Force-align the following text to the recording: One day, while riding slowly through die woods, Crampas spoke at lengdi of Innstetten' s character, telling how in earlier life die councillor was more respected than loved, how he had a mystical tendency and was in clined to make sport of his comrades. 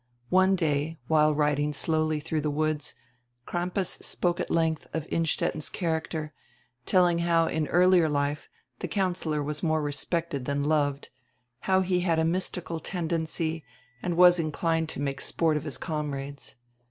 One 0.29 0.55
day, 0.55 0.97
while 1.05 1.35
riding 1.35 1.73
slowly 1.73 2.19
through 2.19 2.41
die 2.41 2.49
woods, 2.49 2.95
Crampas 3.45 3.99
spoke 4.01 4.39
at 4.39 4.49
lengdi 4.49 4.87
of 4.95 5.05
Innstetten' 5.11 5.61
s 5.61 5.69
character, 5.69 6.33
telling 6.87 7.19
how 7.19 7.45
in 7.45 7.67
earlier 7.67 8.09
life 8.09 8.49
die 8.79 8.87
councillor 8.87 9.43
was 9.43 9.61
more 9.61 9.83
respected 9.83 10.45
than 10.45 10.63
loved, 10.63 11.09
how 11.69 11.81
he 11.81 11.99
had 11.99 12.17
a 12.17 12.25
mystical 12.25 12.79
tendency 12.79 13.63
and 14.01 14.17
was 14.17 14.39
in 14.39 14.51
clined 14.51 14.87
to 14.87 14.99
make 14.99 15.21
sport 15.21 15.55
of 15.55 15.65
his 15.65 15.77
comrades. 15.77 16.55